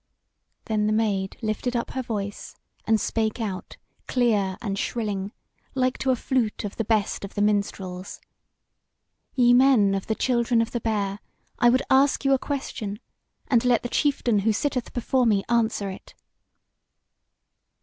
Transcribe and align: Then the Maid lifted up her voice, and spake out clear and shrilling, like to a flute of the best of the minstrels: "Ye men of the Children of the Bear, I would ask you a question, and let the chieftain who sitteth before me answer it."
Then 0.65 0.87
the 0.87 0.93
Maid 0.93 1.37
lifted 1.43 1.75
up 1.75 1.91
her 1.91 2.01
voice, 2.01 2.55
and 2.87 2.99
spake 2.99 3.39
out 3.39 3.77
clear 4.07 4.57
and 4.59 4.79
shrilling, 4.79 5.31
like 5.75 5.99
to 5.99 6.09
a 6.09 6.15
flute 6.15 6.65
of 6.65 6.75
the 6.77 6.83
best 6.83 7.23
of 7.23 7.35
the 7.35 7.41
minstrels: 7.43 8.19
"Ye 9.35 9.53
men 9.53 9.93
of 9.93 10.07
the 10.07 10.15
Children 10.15 10.59
of 10.59 10.71
the 10.71 10.81
Bear, 10.81 11.19
I 11.59 11.69
would 11.69 11.83
ask 11.91 12.25
you 12.25 12.33
a 12.33 12.39
question, 12.39 12.99
and 13.47 13.63
let 13.63 13.83
the 13.83 13.89
chieftain 13.89 14.39
who 14.39 14.53
sitteth 14.53 14.91
before 14.91 15.27
me 15.27 15.43
answer 15.47 15.91
it." 15.91 16.15